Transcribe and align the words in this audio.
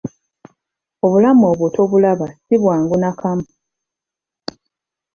Obulamu 1.05 1.43
obwo 1.51 1.67
tobulaba 1.75 2.27
ssi 2.33 2.55
bwangu 2.61 2.95
nakamu! 2.97 3.45